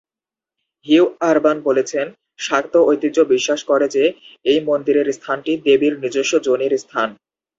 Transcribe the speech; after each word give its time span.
Hugh 0.85 1.03
Urban 1.21 1.57
বলেছেন, 1.61 2.05
শাক্ত 2.39 2.73
ঐতিহ্য 2.85 3.17
বিশ্বাস 3.25 3.61
করে 3.63 3.87
যে, 3.87 4.03
এই 4.45 4.59
মন্দিরের 4.65 5.07
স্থানটি 5.13 5.51
"দেবীর 5.65 5.93
নিজস্ব 5.99 6.33
যোনির 6.39 6.73
স্থান"। 6.77 7.09